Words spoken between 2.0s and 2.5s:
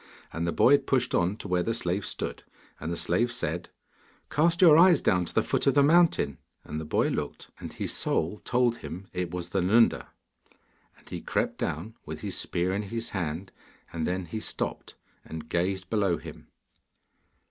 stood,